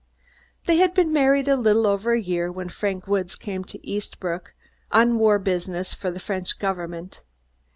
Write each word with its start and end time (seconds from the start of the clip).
They 0.65 0.77
had 0.77 0.95
been 0.95 1.13
married 1.13 1.47
a 1.47 1.55
little 1.55 1.85
over 1.85 2.13
a 2.13 2.19
year 2.19 2.51
when 2.51 2.69
Frank 2.69 3.05
Woods 3.07 3.35
came 3.35 3.63
to 3.65 3.77
Eastbrook 3.87 4.55
on 4.91 5.19
war 5.19 5.37
business 5.37 5.93
for 5.93 6.09
the 6.09 6.19
French 6.19 6.57
Government. 6.57 7.21